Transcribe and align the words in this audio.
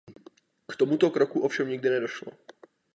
K 0.71 0.75
tomuto 0.75 1.11
kroku 1.11 1.39
ovšem 1.39 1.69
nikdy 1.69 1.89
nedošlo. 1.89 2.31